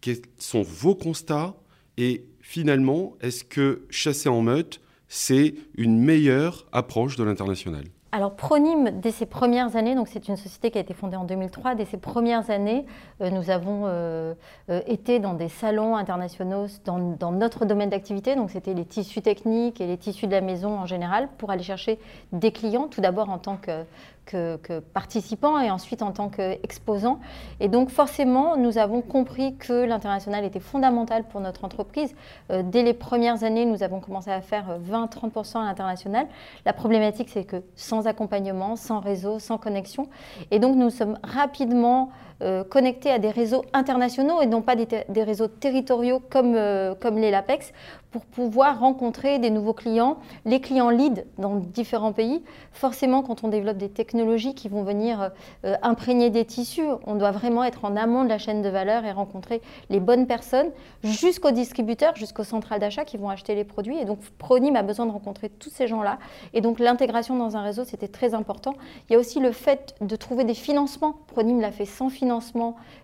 Quels 0.00 0.22
sont 0.38 0.62
vos 0.62 0.94
constats 0.94 1.56
et 1.96 2.24
finalement, 2.40 3.16
est-ce 3.20 3.44
que 3.44 3.82
chasser 3.90 4.28
en 4.28 4.42
meute 4.42 4.80
c'est 5.10 5.54
une 5.76 5.98
meilleure 5.98 6.64
approche 6.72 7.16
de 7.16 7.24
l'international. 7.24 7.84
Alors 8.12 8.34
Pronim, 8.34 8.90
dès 9.00 9.10
ses 9.10 9.26
premières 9.26 9.76
années, 9.76 9.94
c'est 10.06 10.28
une 10.28 10.36
société 10.36 10.70
qui 10.70 10.78
a 10.78 10.80
été 10.80 10.94
fondée 10.94 11.16
en 11.16 11.24
2003, 11.24 11.74
dès 11.74 11.84
ses 11.84 11.96
premières 11.96 12.50
années, 12.50 12.84
euh, 13.20 13.30
nous 13.30 13.50
avons 13.50 13.82
euh, 13.86 14.34
euh, 14.68 14.80
été 14.86 15.20
dans 15.20 15.34
des 15.34 15.48
salons 15.48 15.96
internationaux 15.96 16.66
dans, 16.84 17.32
notre 17.32 17.66
domaine 17.66 17.90
d'activité, 17.90 18.34
donc 18.34 18.50
c'était 18.50 18.74
les 18.74 18.84
tissus 18.84 19.22
techniques 19.22 19.80
et 19.80 19.86
les 19.86 19.96
tissus 19.96 20.26
de 20.26 20.32
la 20.32 20.40
maison 20.40 20.76
en 20.78 20.86
général, 20.86 21.28
pour 21.38 21.50
aller 21.50 21.62
chercher 21.62 22.00
des 22.32 22.50
clients, 22.50 22.88
tout 22.88 23.00
d'abord 23.00 23.30
en 23.30 23.38
tant 23.38 23.56
que, 23.56 23.84
que, 24.26 24.80
participant 24.92 25.58
et 25.58 25.70
ensuite 25.70 26.02
en 26.02 26.12
tant 26.12 26.28
qu'exposant. 26.28 27.18
Et 27.58 27.68
donc 27.68 27.90
forcément, 27.90 28.56
nous 28.56 28.78
avons 28.78 29.02
compris 29.02 29.56
que 29.56 29.84
l'international 29.84 30.44
était 30.44 30.60
fondamental 30.60 31.24
pour 31.24 31.40
notre 31.40 31.64
entreprise. 31.64 32.14
Euh, 32.50 32.62
dès 32.62 32.82
les 32.82 32.94
premières 32.94 33.44
années, 33.44 33.66
nous 33.66 33.82
avons 33.82 34.00
commencé 34.00 34.30
à 34.30 34.40
faire 34.40 34.78
20-30% 34.78 35.58
à 35.58 35.64
l'international. 35.64 36.26
La 36.64 36.72
problématique, 36.72 37.28
c'est 37.30 37.44
que 37.44 37.62
sans 37.74 38.06
accompagnement, 38.06 38.76
sans 38.76 39.00
réseau, 39.00 39.38
sans 39.38 39.58
connexion. 39.58 40.08
Et 40.50 40.58
donc 40.58 40.76
nous 40.76 40.90
sommes 40.90 41.18
rapidement 41.22 42.10
euh, 42.42 42.64
connectés 42.64 43.10
à 43.10 43.18
des 43.18 43.28
réseaux 43.28 43.64
internationaux 43.74 44.40
et 44.40 44.46
non 44.46 44.62
pas 44.62 44.74
des, 44.74 45.22
réseaux 45.22 45.48
territoriaux 45.48 46.22
comme, 46.30 46.54
euh, 46.54 46.94
comme 46.94 47.18
les 47.18 47.30
LAPEX 47.30 47.72
pour 48.10 48.24
pouvoir 48.24 48.80
rencontrer 48.80 49.38
des 49.38 49.50
nouveaux 49.50 49.74
clients, 49.74 50.16
les 50.44 50.60
clients 50.60 50.90
lead 50.90 51.26
dans 51.38 51.56
différents 51.56 52.12
pays. 52.12 52.42
Forcément, 52.72 53.22
quand 53.22 53.44
on 53.44 53.48
développe 53.48 53.76
des 53.76 53.90
technologies 53.90 54.54
qui 54.54 54.68
vont 54.68 54.82
venir 54.82 55.30
euh, 55.64 55.76
imprégner 55.82 56.30
des 56.30 56.44
tissus, 56.44 56.88
on 57.06 57.14
doit 57.14 57.30
vraiment 57.30 57.62
être 57.62 57.84
en 57.84 57.94
amont 57.94 58.24
de 58.24 58.28
la 58.28 58.38
chaîne 58.38 58.62
de 58.62 58.68
valeur 58.68 59.04
et 59.04 59.12
rencontrer 59.12 59.60
les 59.90 60.00
bonnes 60.00 60.26
personnes 60.26 60.70
jusqu'aux 61.04 61.52
distributeurs, 61.52 62.16
jusqu'aux 62.16 62.42
centrales 62.42 62.80
d'achat 62.80 63.04
qui 63.04 63.16
vont 63.16 63.28
acheter 63.28 63.54
les 63.54 63.64
produits. 63.64 63.98
Et 63.98 64.06
donc, 64.06 64.18
Pronim 64.38 64.74
a 64.74 64.82
besoin 64.82 65.06
de 65.06 65.12
rencontrer 65.12 65.48
tous 65.50 65.70
ces 65.70 65.86
gens-là. 65.86 66.18
Et 66.52 66.62
donc, 66.62 66.80
l'intégration 66.80 67.36
dans 67.36 67.56
un 67.56 67.62
réseau, 67.62 67.84
c'était 67.84 68.08
très 68.08 68.34
important. 68.34 68.74
Il 69.08 69.12
y 69.12 69.16
a 69.16 69.18
aussi 69.18 69.38
le 69.38 69.52
fait 69.52 69.94
de 70.00 70.16
trouver 70.16 70.42
des 70.42 70.54
financements. 70.54 71.14
Pronim 71.28 71.60
l'a 71.60 71.70
fait 71.70 71.84
sans 71.84 72.08
financement 72.08 72.29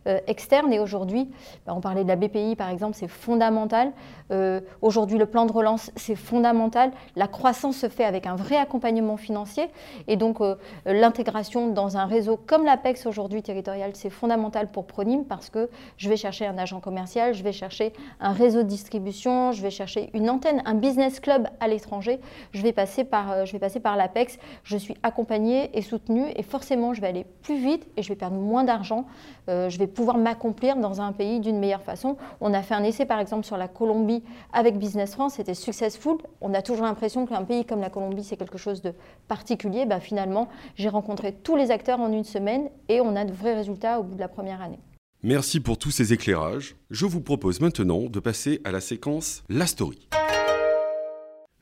euh, 0.06 0.18
externe. 0.26 0.73
Et 0.73 0.78
aujourd'hui, 0.78 1.28
bah, 1.66 1.75
on 1.76 1.80
parlait 1.80 2.04
de 2.04 2.09
la 2.09 2.16
BPI, 2.16 2.56
par 2.56 2.71
exemple, 2.71 2.97
c'est 2.97 3.09
fondamental. 3.09 3.92
Euh, 4.30 4.61
Aujourd'hui, 4.83 5.18
le 5.18 5.26
plan 5.26 5.47
de 5.47 5.52
relance, 5.52 5.90
c'est 5.97 6.16
fondamental. 6.16 6.92
La 7.16 7.26
croissance 7.28 7.76
se 7.76 7.88
fait 7.88 8.04
avec 8.04 8.26
un 8.26 8.37
vrai 8.37 8.56
accompagnement 8.56 9.16
financier. 9.16 9.68
Et 10.09 10.16
donc, 10.16 10.40
euh, 10.40 10.56
l'intégration 10.85 11.68
dans 11.68 11.97
un 11.97 12.06
réseau 12.06 12.37
comme 12.37 12.64
l'APEX 12.64 13.06
aujourd'hui 13.06 13.42
territorial, 13.42 13.92
c'est 13.95 14.11
fondamental 14.11 14.71
pour 14.71 14.87
Pronim 14.87 15.25
parce 15.25 15.50
que 15.50 15.68
je 15.97 16.09
vais 16.09 16.16
chercher 16.16 16.47
un 16.47 16.59
agent 16.59 16.80
commercial, 16.80 17.35
je 17.35 17.42
vais 17.42 17.52
chercher 17.52 17.92
un 18.21 18.33
réseau 18.33 18.62
de 18.62 18.68
distribution, 18.68 19.52
je 19.52 19.62
vais 19.62 19.71
chercher 19.71 20.11
une 20.14 20.30
antenne, 20.30 20.62
un 20.64 20.75
business 20.75 21.21
club 21.21 21.49
à 21.61 21.68
l'étranger. 21.68 22.21
Je 22.52 22.62
vais 22.62 22.73
passer 22.73 23.04
par, 23.04 23.47
je 23.47 23.56
par 23.78 23.97
l'APEX. 23.97 24.38
Je 24.64 24.76
suis 24.76 24.95
accompagnée 25.02 25.76
et 25.76 25.83
soutenue 25.83 26.26
et 26.35 26.42
forcément, 26.42 26.95
je 26.95 27.00
vais 27.00 27.09
aller 27.09 27.26
plus 27.42 27.56
vite 27.56 27.87
et 27.97 28.02
je 28.02 28.09
vais 28.09 28.16
perdre 28.16 28.37
moins 28.37 28.64
d'argent. 28.64 29.06
Euh, 29.49 29.69
je 29.69 29.79
vais 29.79 29.87
pouvoir 29.87 30.19
m'accomplir 30.19 30.77
dans 30.77 31.01
un 31.01 31.13
pays 31.13 31.41
d'une 31.41 31.59
meilleure 31.59 31.83
façon. 31.83 32.17
On 32.41 32.55
a 32.55 32.63
fait 32.63 32.75
un 32.75 32.85
essai, 32.85 33.07
par 33.07 33.21
exemple, 33.21 33.45
sur 33.45 33.57
la 33.57 33.69
Colombie 33.69 34.23
avec 34.53 34.79
Business 34.79 35.13
France, 35.13 35.35
c'était 35.35 35.55
successful. 35.55 36.17
On 36.41 36.55
a 36.55 36.63
toujours 36.63 36.85
l'impression 36.85 37.27
qu'un 37.27 37.45
pays 37.45 37.65
comme 37.65 37.81
la 37.81 37.91
Colombie, 37.91 38.25
c'est 38.25 38.37
quelque 38.37 38.59
chose 38.59 38.83
de 38.83 38.93
particulier. 39.29 39.87
Ben, 39.87 40.01
finalement, 40.01 40.49
j'ai 40.75 40.89
rencontré 40.89 41.33
tous 41.33 41.57
les 41.57 41.71
acteurs 41.71 42.01
en 42.01 42.13
une 42.13 42.25
semaine 42.25 42.69
et 42.89 43.01
on 43.01 43.17
a 43.17 43.25
de 43.25 43.33
vrais 43.33 43.55
résultats 43.55 44.01
au 44.01 44.03
bout 44.03 44.15
de 44.15 44.21
la 44.21 44.29
première 44.29 44.63
année. 44.63 44.79
Merci 45.23 45.61
pour 45.61 45.79
tous 45.79 45.91
ces 45.91 46.13
éclairages. 46.13 46.77
Je 46.91 47.07
vous 47.07 47.21
propose 47.21 47.61
maintenant 47.61 48.03
de 48.03 48.21
passer 48.21 48.61
à 48.65 48.71
la 48.71 48.81
séquence 48.81 49.43
La 49.49 49.67
Story. 49.67 50.09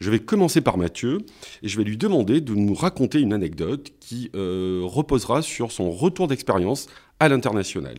Je 0.00 0.10
vais 0.10 0.18
commencer 0.18 0.60
par 0.60 0.76
Mathieu 0.76 1.18
et 1.62 1.68
je 1.68 1.78
vais 1.78 1.84
lui 1.84 1.96
demander 1.96 2.40
de 2.40 2.54
nous 2.54 2.74
raconter 2.74 3.20
une 3.20 3.32
anecdote 3.32 3.92
qui 4.00 4.30
euh, 4.34 4.82
reposera 4.84 5.40
sur 5.40 5.72
son 5.72 5.90
retour 5.90 6.26
d'expérience 6.26 6.88
à 7.20 7.28
l'international. 7.28 7.98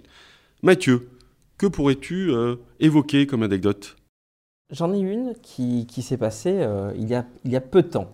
Mathieu, 0.62 1.10
que 1.58 1.68
pourrais-tu 1.68 2.32
euh, 2.32 2.58
évoquer 2.80 3.28
comme 3.28 3.44
anecdote? 3.44 3.96
J'en 4.72 4.94
ai 4.94 5.00
une 5.00 5.34
qui, 5.42 5.88
s'est 6.02 6.18
passée 6.18 6.58
euh, 6.60 6.92
il, 6.98 7.08
y 7.08 7.56
a, 7.56 7.62
peu 7.62 7.82
de 7.82 7.88
temps. 7.88 8.12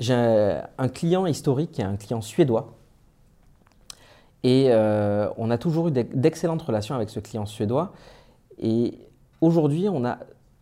J'ai 0.00 0.14
un, 0.14 0.88
client 0.88 1.26
historique 1.26 1.80
un 1.80 1.96
client 1.96 2.20
suédois. 2.20 2.74
Et 4.44 4.70
on 5.38 5.50
a 5.50 5.56
toujours 5.56 5.88
eu 5.88 5.90
d'excellentes 5.90 6.62
relations 6.62 6.94
avec 6.94 7.08
ce 7.08 7.18
client 7.18 7.46
suédois. 7.46 7.94
Et 8.58 8.98
aujourd'hui, 9.40 9.88
on 9.88 10.04
a 10.04 10.18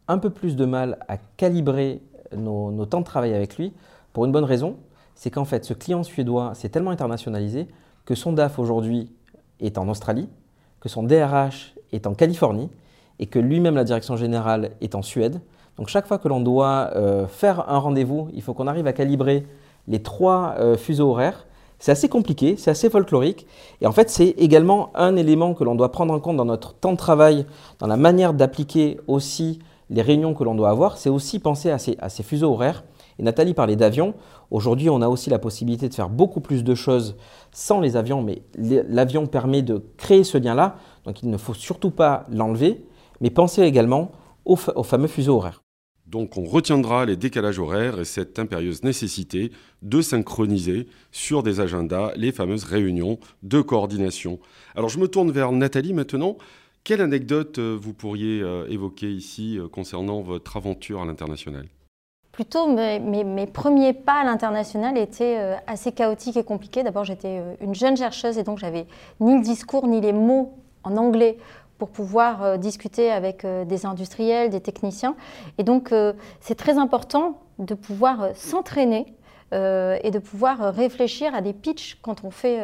un 0.07 0.19
peu 0.19 0.31
plus 0.31 0.55
de 0.55 0.65
mal 0.65 0.99
à 1.09 1.17
calibrer 1.17 2.01
nos, 2.37 2.87
temps 2.87 3.01
de 3.01 3.05
travail 3.05 3.35
avec 3.35 3.57
lui 3.57 3.73
pour 4.12 4.25
une 4.25 4.33
bonne 4.33 4.45
raison. 4.45 4.77
C'est 5.15 5.31
qu'en 5.31 5.45
fait, 5.45 5.65
ce 5.65 5.75
client 5.75 6.03
suédois 6.03 6.55
s'est 6.55 6.69
tellement 6.69 6.91
internationalisé 6.91 7.69
que 8.05 8.15
son 8.15 8.33
DAF 8.33 8.59
aujourd'hui 8.59 9.11
est 9.61 9.79
en 9.79 9.89
Australie, 9.89 10.29
que 10.81 10.89
son 10.89 11.03
DRH 11.03 11.75
est 11.93 12.07
en 12.07 12.15
Californie 12.15 12.71
et 13.19 13.27
que 13.27 13.39
lui-même, 13.39 13.77
la 13.77 13.85
direction 13.85 14.17
générale, 14.17 14.71
est 14.81 14.95
en 14.95 15.03
Suède. 15.03 15.41
Donc 15.77 15.89
chaque 15.89 16.07
fois 16.07 16.19
que 16.19 16.29
l'on 16.29 16.41
doit 16.41 16.91
euh, 16.97 17.27
faire 17.27 17.71
un 17.71 17.79
rendez-vous, 17.79 18.29
il 18.35 18.43
faut 18.43 18.55
qu'on 18.55 18.67
arrive 18.67 18.87
à 18.87 18.93
calibrer 18.93 19.47
les 19.89 20.03
trois 20.03 20.55
euh, 20.59 20.77
fuseaux 20.77 21.11
horaires. 21.11 21.47
C'est 21.79 21.93
assez 21.93 22.09
compliqué, 22.09 22.57
c'est 22.57 22.71
assez 22.71 22.89
folklorique. 22.91 23.47
Et 23.81 23.87
en 23.87 23.93
fait, 23.93 24.09
c'est 24.09 24.29
également 24.39 24.91
un 24.95 25.17
élément 25.17 25.55
que 25.55 25.65
l'on 25.65 25.75
doit 25.75 25.91
prendre 25.91 26.15
en 26.15 26.21
compte 26.21 26.37
dans 26.37 26.45
notre 26.45 26.75
temps 26.75 26.93
de 26.93 26.97
travail, 26.97 27.47
dans 27.81 27.89
la 27.89 27.97
manière 27.97 28.35
d'appliquer 28.35 29.01
aussi 29.09 29.59
les 29.93 30.03
réunions 30.03 30.35
que 30.35 30.43
l'on 30.43 30.57
doit 30.57 30.71
avoir. 30.71 30.99
C'est 30.99 31.11
aussi 31.11 31.39
penser 31.39 31.71
à 31.71 31.79
ces, 31.79 32.23
fuseaux 32.23 32.53
horaires. 32.53 32.85
Et 33.19 33.23
Nathalie 33.23 33.55
parlait 33.55 33.77
d'avion. 33.77 34.15
Aujourd'hui, 34.51 34.91
on 34.91 35.03
a 35.03 35.09
aussi 35.09 35.31
la 35.31 35.39
possibilité 35.39 35.89
de 35.89 35.95
faire 35.95 36.09
beaucoup 36.09 36.41
plus 36.41 36.65
de 36.65 36.75
choses 36.75 37.17
sans 37.53 37.79
les 37.79 37.97
avions, 37.97 38.23
mais 38.23 38.43
l'avion 38.57 39.27
permet 39.27 39.63
de 39.63 39.85
créer 39.97 40.25
ce 40.25 40.39
lien-là. 40.39 40.77
Donc 41.05 41.23
il 41.23 41.31
ne 41.31 41.37
faut 41.37 41.55
surtout 41.55 41.91
pas 41.91 42.27
l'enlever 42.31 42.85
mais 43.23 43.31
pensez 43.31 43.63
également 43.63 44.13
au, 44.45 44.57
fameux 44.57 45.07
fuseau 45.07 45.37
horaire. 45.37 45.63
Donc 46.07 46.37
on 46.37 46.45
retiendra 46.45 47.07
les 47.07 47.17
décalages 47.17 47.61
horaires 47.61 48.01
et 48.01 48.05
cette 48.05 48.39
impérieuse 48.39 48.83
nécessité 48.83 49.53
de 49.81 50.03
synchroniser 50.03 50.89
sur 51.13 51.43
des 51.43 51.61
agendas 51.61 52.13
les 52.17 52.33
fameuses 52.33 52.65
réunions 52.65 53.19
de 53.43 53.63
coordination. 53.63 54.41
Alors 54.75 54.91
je 54.91 54.99
me 54.99 55.09
tourne 55.09 55.31
vers 55.31 55.53
Nathalie 55.53 55.95
maintenant. 55.95 56.37
Quelle 56.85 57.01
anecdote 57.01 57.61
euh, 57.61 57.79
vous 57.81 57.95
pourriez 57.95 58.41
euh, 58.43 58.67
évoquer 58.69 59.09
ici 59.09 59.57
euh, 59.57 59.69
concernant 59.69 60.21
votre 60.21 60.57
aventure 60.57 61.01
à 61.01 61.05
l'international? 61.05 61.69
Plutôt, 62.33 62.67
mes, 62.67 63.47
premiers 63.47 63.93
pas 63.93 64.23
à 64.23 64.25
l'international 64.25 64.99
étaient 64.99 65.37
assez 65.67 65.93
chaotiques 65.93 66.39
et 66.39 66.45
compliqués. 66.45 66.83
D'abord, 66.83 67.05
j'étais 67.05 67.43
une 67.61 67.75
jeune 67.75 67.95
chercheuse 67.95 68.39
et 68.39 68.43
donc 68.43 68.57
j'avais 68.57 68.87
ni 69.21 69.37
le 69.37 69.43
discours 69.43 69.87
ni 69.87 70.01
les 70.01 70.15
mots 70.15 70.55
en 70.83 70.97
anglais 70.97 71.37
pour 71.77 71.91
pouvoir 71.91 72.59
discuter 72.59 73.12
avec 73.12 73.45
des 73.45 73.85
industriels, 73.85 74.49
des 74.49 74.62
techniciens. 74.62 75.15
Et 75.59 75.62
donc, 75.62 75.93
c'est 76.41 76.55
très 76.55 76.79
important 76.79 77.39
de 77.59 77.75
pouvoir 77.75 78.31
s'entraîner 78.35 79.05
et 79.53 80.11
de 80.11 80.19
pouvoir 80.19 80.75
réfléchir 80.75 81.35
à 81.35 81.41
des 81.43 81.53
pitchs 81.53 81.99
quand 82.03 82.25
on 82.25 82.31
fait 82.31 82.59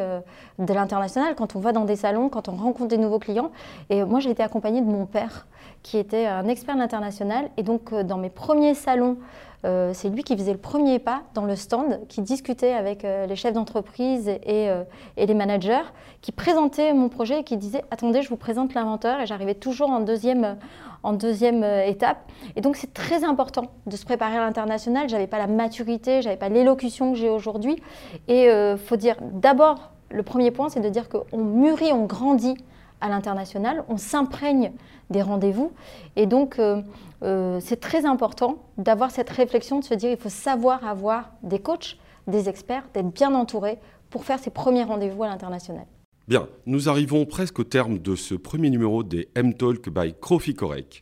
de 0.57 0.73
l'international, 0.73 1.35
quand 1.35 1.55
on 1.55 1.59
va 1.59 1.71
dans 1.71 1.85
des 1.85 1.95
salons, 1.95 2.29
quand 2.29 2.49
on 2.49 2.53
rencontre 2.53 2.89
des 2.89 2.97
nouveaux 2.97 3.19
clients. 3.19 3.51
Et 3.89 4.03
moi, 4.03 4.19
j'ai 4.19 4.31
été 4.31 4.41
accompagnée 4.43 4.81
de 4.81 4.87
mon 4.87 5.05
père, 5.05 5.47
qui 5.83 5.97
était 5.97 6.25
un 6.25 6.47
expert 6.47 6.75
international. 6.77 7.49
Et 7.57 7.63
donc, 7.63 7.93
dans 7.93 8.17
mes 8.17 8.29
premiers 8.29 8.73
salons, 8.73 9.17
euh, 9.65 9.91
c'est 9.93 10.07
lui 10.09 10.23
qui 10.23 10.37
faisait 10.37 10.53
le 10.53 10.57
premier 10.57 10.99
pas 10.99 11.23
dans 11.33 11.45
le 11.45 11.55
stand, 11.55 11.99
qui 12.07 12.21
discutait 12.21 12.71
avec 12.71 13.03
euh, 13.03 13.25
les 13.25 13.35
chefs 13.35 13.53
d'entreprise 13.53 14.29
euh, 14.47 14.83
et, 15.17 15.25
les 15.25 15.33
managers, 15.33 15.83
qui 16.21 16.31
présentait 16.31 16.93
mon 16.93 17.09
projet 17.09 17.41
et 17.41 17.43
qui 17.43 17.57
disait 17.57 17.83
Attendez, 17.91 18.21
je 18.21 18.29
vous 18.29 18.37
présente 18.37 18.73
l'inventeur. 18.73 19.19
Et 19.19 19.25
j'arrivais 19.25 19.55
toujours 19.55 19.89
en 19.89 19.99
deuxième, 19.99 20.57
en 21.03 21.11
deuxième 21.11 21.63
étape. 21.63 22.19
Et 22.55 22.61
donc, 22.61 22.77
c'est 22.77 22.93
très 22.93 23.23
important 23.23 23.65
de 23.85 23.97
se 23.97 24.05
préparer 24.05 24.37
à 24.37 24.45
l'international. 24.45 25.09
Je 25.09 25.13
n'avais 25.13 25.27
pas 25.27 25.39
la 25.39 25.47
maturité, 25.47 26.21
je 26.21 26.27
n'avais 26.27 26.39
pas 26.39 26.49
l'élocution 26.49 27.11
que 27.11 27.17
j'ai 27.17 27.29
aujourd'hui. 27.29 27.81
Et 28.27 28.45
il 28.45 28.77
faut 28.77 28.95
dire 28.95 29.15
d'abord, 29.21 29.91
le 30.09 30.23
premier 30.23 30.51
point, 30.51 30.69
c'est 30.69 30.79
de 30.79 30.89
dire 30.89 31.09
qu'on 31.09 31.37
mûrit, 31.37 31.91
on 31.91 32.05
grandit 32.05 32.55
à 33.01 33.09
l'international, 33.09 33.83
on 33.87 33.97
s'imprègne 33.97 34.71
des 35.09 35.21
rendez-vous. 35.21 35.71
Et 36.15 36.25
donc, 36.25 36.59
euh, 36.59 36.81
euh, 37.23 37.59
c'est 37.61 37.79
très 37.79 38.05
important 38.05 38.63
d'avoir 38.77 39.11
cette 39.11 39.29
réflexion, 39.29 39.79
de 39.79 39.85
se 39.85 39.93
dire 39.93 40.11
il 40.11 40.17
faut 40.17 40.29
savoir 40.29 40.85
avoir 40.85 41.31
des 41.43 41.59
coachs, 41.59 41.97
des 42.27 42.49
experts, 42.49 42.83
d'être 42.93 43.11
bien 43.11 43.33
entouré 43.33 43.77
pour 44.09 44.25
faire 44.25 44.39
ses 44.39 44.49
premiers 44.49 44.83
rendez-vous 44.83 45.23
à 45.23 45.27
l'international. 45.27 45.85
Bien, 46.27 46.47
nous 46.65 46.89
arrivons 46.89 47.25
presque 47.25 47.59
au 47.59 47.63
terme 47.63 47.97
de 47.97 48.15
ce 48.15 48.35
premier 48.35 48.69
numéro 48.69 49.03
des 49.03 49.29
M-Talk 49.35 49.89
by 49.89 50.13
Crofi 50.19 50.53
Correct. 50.53 51.01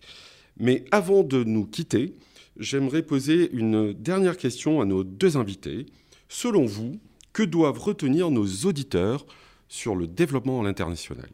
Mais 0.58 0.86
avant 0.92 1.24
de 1.24 1.44
nous 1.44 1.66
quitter, 1.66 2.16
j'aimerais 2.58 3.04
poser 3.04 3.52
une 3.52 3.94
dernière 3.94 4.38
question 4.38 4.80
à 4.82 4.86
nos 4.86 5.04
deux 5.04 5.38
invités. 5.38 5.86
Selon 6.30 6.66
vous, 6.66 6.94
que 7.34 7.44
doivent 7.44 7.80
retenir 7.80 8.32
nos 8.32 8.48
auditeurs 8.66 9.26
sur 9.68 9.96
le 9.96 10.08
développement 10.08 10.62
à 10.62 10.64
l'international? 10.64 11.28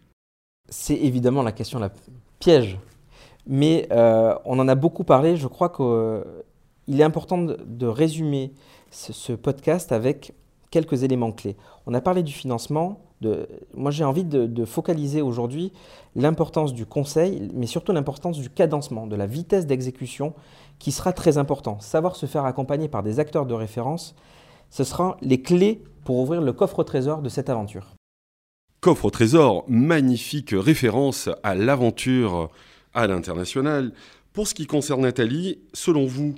C'est 0.73 0.95
évidemment 0.95 1.43
la 1.43 1.51
question 1.51 1.77
la 1.79 1.91
piège. 2.39 2.79
Mais 3.45 3.87
euh, 3.91 4.33
on 4.43 4.57
en 4.59 4.67
a 4.67 4.75
beaucoup 4.75 5.03
parlé. 5.03 5.37
Je 5.37 5.47
crois 5.47 5.69
qu'il 5.69 6.99
est 6.99 7.03
important 7.03 7.37
de, 7.37 7.85
résumer 7.85 8.53
ce, 8.89 9.33
podcast 9.33 9.91
avec 9.91 10.33
quelques 10.71 11.03
éléments 11.03 11.31
clés. 11.31 11.55
On 11.85 11.93
a 11.93 12.01
parlé 12.01 12.23
du 12.23 12.33
financement. 12.33 13.01
De, 13.21 13.47
moi, 13.75 13.91
j'ai 13.91 14.03
envie 14.03 14.23
de, 14.23 14.65
focaliser 14.65 15.21
aujourd'hui 15.21 15.71
l'importance 16.15 16.73
du 16.73 16.85
conseil, 16.85 17.49
mais 17.53 17.67
surtout 17.67 17.91
l'importance 17.91 18.39
du 18.39 18.49
cadencement, 18.49 19.05
de 19.05 19.15
la 19.15 19.27
vitesse 19.27 19.67
d'exécution, 19.67 20.33
qui 20.79 20.91
sera 20.91 21.13
très 21.13 21.37
important. 21.37 21.79
Savoir 21.81 22.15
se 22.15 22.25
faire 22.25 22.45
accompagner 22.45 22.87
par 22.87 23.03
des 23.03 23.19
acteurs 23.19 23.45
de 23.45 23.53
référence, 23.53 24.15
Ce 24.71 24.83
sera 24.83 25.17
les 25.21 25.39
clés 25.39 25.83
pour 26.03 26.17
ouvrir 26.17 26.41
le 26.41 26.51
coffre-trésor 26.51 27.21
de 27.21 27.29
cette 27.29 27.47
aventure. 27.47 27.93
Coffre 28.83 29.05
au 29.05 29.11
trésor, 29.11 29.63
magnifique 29.69 30.49
référence 30.51 31.29
à 31.41 31.55
l'aventure 31.55 32.51
à 32.93 33.07
l'international. 33.07 33.93
Pour 34.33 34.45
ce 34.45 34.53
qui 34.53 34.67
concerne 34.67 35.03
Nathalie, 35.03 35.61
selon 35.71 36.05
vous, 36.05 36.35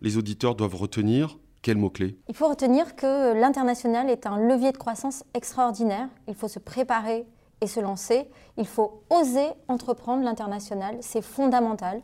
les 0.00 0.16
auditeurs 0.16 0.54
doivent 0.54 0.74
retenir 0.74 1.36
quels 1.60 1.76
mots-clés 1.76 2.16
Il 2.30 2.34
faut 2.34 2.48
retenir 2.48 2.96
que 2.96 3.38
l'international 3.38 4.08
est 4.08 4.24
un 4.24 4.38
levier 4.38 4.72
de 4.72 4.78
croissance 4.78 5.22
extraordinaire. 5.34 6.08
Il 6.28 6.34
faut 6.34 6.48
se 6.48 6.58
préparer 6.58 7.26
et 7.60 7.66
se 7.66 7.78
lancer. 7.78 8.26
Il 8.56 8.66
faut 8.66 9.02
oser 9.10 9.48
entreprendre 9.68 10.24
l'international. 10.24 10.96
C'est 11.02 11.20
fondamental. 11.20 12.00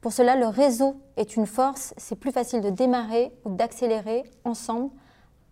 Pour 0.00 0.12
cela, 0.12 0.34
le 0.34 0.48
réseau 0.48 0.96
est 1.16 1.36
une 1.36 1.46
force. 1.46 1.94
C'est 1.96 2.18
plus 2.18 2.32
facile 2.32 2.60
de 2.60 2.70
démarrer 2.70 3.30
ou 3.44 3.54
d'accélérer 3.54 4.24
ensemble 4.42 4.90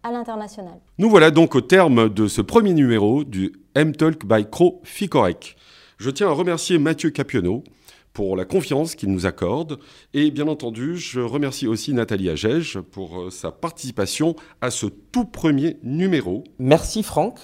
à 0.06 0.12
l'international. 0.12 0.78
Nous 0.98 1.10
voilà 1.10 1.32
donc 1.32 1.56
au 1.56 1.60
terme 1.60 2.08
de 2.08 2.28
ce 2.28 2.40
premier 2.40 2.72
numéro 2.72 3.24
du 3.24 3.52
M-Talk 3.74 4.24
by 4.24 4.48
Cro 4.48 4.80
Ficorec. 4.84 5.56
Je 5.98 6.10
tiens 6.10 6.28
à 6.28 6.32
remercier 6.32 6.78
Mathieu 6.78 7.10
Capionneau 7.10 7.64
pour 8.12 8.36
la 8.36 8.44
confiance 8.44 8.94
qu'il 8.94 9.10
nous 9.10 9.26
accorde 9.26 9.80
et 10.14 10.30
bien 10.30 10.46
entendu, 10.46 10.96
je 10.96 11.20
remercie 11.20 11.66
aussi 11.66 11.92
Nathalie 11.92 12.30
Agege 12.30 12.78
pour 12.80 13.20
euh, 13.20 13.30
sa 13.30 13.50
participation 13.50 14.36
à 14.60 14.70
ce 14.70 14.86
tout 14.86 15.24
premier 15.24 15.78
numéro. 15.82 16.44
Merci 16.60 17.02
Franck 17.02 17.40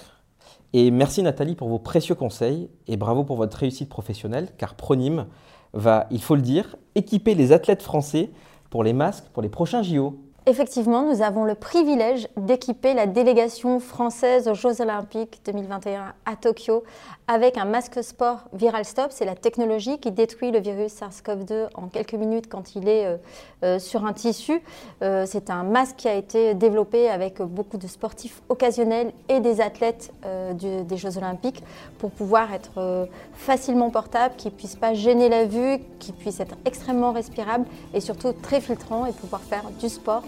et 0.71 0.89
merci 0.89 1.21
Nathalie 1.21 1.55
pour 1.55 1.67
vos 1.67 1.79
précieux 1.79 2.15
conseils 2.15 2.69
et 2.87 2.95
bravo 2.95 3.25
pour 3.25 3.35
votre 3.35 3.57
réussite 3.57 3.89
professionnelle 3.89 4.47
car 4.57 4.75
Pronim 4.75 5.27
va, 5.73 6.07
il 6.11 6.21
faut 6.21 6.35
le 6.35 6.41
dire, 6.41 6.77
équiper 6.95 7.35
les 7.35 7.51
athlètes 7.51 7.83
français 7.83 8.31
pour 8.69 8.85
les 8.85 8.93
masques 8.93 9.25
pour 9.33 9.43
les 9.43 9.49
prochains 9.49 9.83
JO. 9.83 10.17
Effectivement, 10.45 11.03
nous 11.03 11.21
avons 11.21 11.45
le 11.45 11.55
privilège 11.55 12.27
d'équiper 12.35 12.93
la 12.93 13.07
délégation 13.07 13.79
française 13.79 14.49
aux 14.49 14.53
Jeux 14.53 14.81
Olympiques 14.81 15.39
2021 15.45 16.13
à 16.25 16.35
Tokyo 16.35 16.83
avec 17.29 17.57
un 17.57 17.63
masque 17.63 18.03
sport 18.03 18.39
Viral 18.51 18.83
Stop. 18.83 19.07
C'est 19.11 19.23
la 19.23 19.35
technologie 19.35 19.99
qui 19.99 20.11
détruit 20.11 20.51
le 20.51 20.59
virus 20.59 20.95
SARS-CoV-2 20.95 21.69
en 21.75 21.87
quelques 21.87 22.15
minutes 22.15 22.49
quand 22.49 22.75
il 22.75 22.89
est 22.89 23.05
euh, 23.05 23.17
euh, 23.63 23.79
sur 23.79 24.05
un 24.05 24.11
tissu. 24.11 24.61
Euh, 25.01 25.25
c'est 25.25 25.49
un 25.49 25.63
masque 25.63 25.95
qui 25.95 26.09
a 26.09 26.15
été 26.15 26.53
développé 26.55 27.09
avec 27.09 27.41
beaucoup 27.41 27.77
de 27.77 27.87
sportifs 27.87 28.41
occasionnels 28.49 29.13
et 29.29 29.39
des 29.39 29.61
athlètes 29.61 30.11
des 30.53 30.97
Jeux 30.97 31.17
Olympiques 31.17 31.63
pour 31.99 32.11
pouvoir 32.11 32.53
être 32.53 33.07
facilement 33.33 33.89
portable, 33.89 34.35
qui 34.35 34.47
ne 34.47 34.53
puisse 34.53 34.75
pas 34.75 34.93
gêner 34.93 35.29
la 35.29 35.45
vue, 35.45 35.79
qui 35.99 36.11
puisse 36.11 36.39
être 36.39 36.55
extrêmement 36.65 37.11
respirable 37.11 37.65
et 37.93 38.01
surtout 38.01 38.33
très 38.33 38.59
filtrant 38.59 39.05
et 39.05 39.11
pouvoir 39.11 39.41
faire 39.41 39.63
du 39.79 39.89
sport 39.89 40.23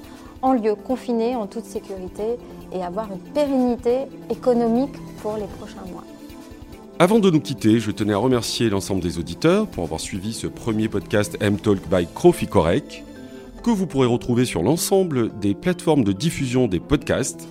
en 0.46 0.54
lieu 0.54 0.76
confiné, 0.76 1.36
en 1.36 1.48
toute 1.48 1.66
sécurité 1.66 2.38
et 2.72 2.84
avoir 2.84 3.12
une 3.12 3.20
pérennité 3.34 4.02
économique 4.30 4.94
pour 5.24 5.38
les 5.38 5.48
prochains 5.58 5.84
mois. 5.92 6.04
Avant 7.00 7.18
de 7.18 7.32
nous 7.32 7.40
quitter, 7.40 7.80
je 7.80 7.90
tenais 7.90 8.14
à 8.14 8.18
remercier 8.18 8.70
l'ensemble 8.70 9.02
des 9.02 9.18
auditeurs 9.18 9.66
pour 9.66 9.84
avoir 9.84 10.00
suivi 10.00 10.34
ce 10.34 10.46
premier 10.46 10.88
podcast 10.88 11.36
M-Talk 11.42 11.80
by 11.90 12.08
Crofi 12.14 12.46
Correct, 12.46 13.04
que 13.64 13.72
vous 13.72 13.88
pourrez 13.88 14.06
retrouver 14.06 14.46
sur 14.46 14.62
l'ensemble 14.62 15.32
des 15.40 15.56
plateformes 15.56 16.04
de 16.04 16.12
diffusion 16.12 16.68
des 16.68 16.80
podcasts. 16.80 17.50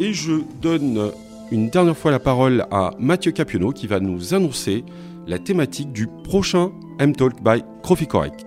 Et 0.00 0.12
je 0.12 0.32
donne 0.60 1.12
une 1.52 1.70
dernière 1.70 1.96
fois 1.96 2.10
la 2.10 2.18
parole 2.18 2.66
à 2.72 2.90
Mathieu 2.98 3.30
Capionneau 3.30 3.70
qui 3.70 3.86
va 3.86 4.00
nous 4.00 4.34
annoncer 4.34 4.84
la 5.28 5.38
thématique 5.38 5.92
du 5.92 6.08
prochain 6.24 6.72
M-Talk 6.98 7.40
by 7.44 7.62
Crofi 7.84 8.08
Correct. 8.08 8.44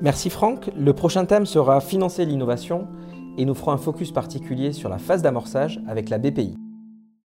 Merci 0.00 0.30
Franck. 0.30 0.70
Le 0.78 0.94
prochain 0.94 1.26
thème 1.26 1.44
sera 1.44 1.82
financer 1.82 2.24
l'innovation 2.24 2.88
et 3.38 3.44
nous 3.46 3.54
ferons 3.54 3.72
un 3.72 3.78
focus 3.78 4.12
particulier 4.12 4.72
sur 4.72 4.90
la 4.90 4.98
phase 4.98 5.22
d'amorçage 5.22 5.80
avec 5.86 6.10
la 6.10 6.18
BPI. 6.18 6.56